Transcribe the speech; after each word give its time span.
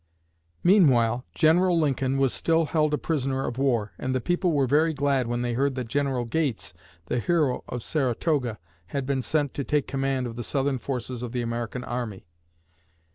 Meanwhile, 0.63 1.25
General 1.35 1.77
Lincoln 1.79 2.17
was 2.17 2.33
still 2.33 2.65
held 2.65 2.91
a 2.91 2.97
prisoner 2.97 3.45
of 3.45 3.59
war 3.59 3.91
and 3.99 4.15
the 4.15 4.19
people 4.19 4.51
were 4.51 4.65
very 4.65 4.95
glad 4.95 5.27
when 5.27 5.43
they 5.43 5.53
heard 5.53 5.75
that 5.75 5.89
General 5.89 6.25
Gates, 6.25 6.73
the 7.05 7.19
hero 7.19 7.63
of 7.69 7.83
Saratoga, 7.83 8.57
had 8.87 9.05
been 9.05 9.21
sent 9.21 9.53
to 9.53 9.63
take 9.63 9.85
command 9.85 10.25
of 10.25 10.37
the 10.37 10.43
Southern 10.43 10.79
forces 10.79 11.21
of 11.21 11.33
the 11.33 11.43
American 11.43 11.83
army. 11.83 12.25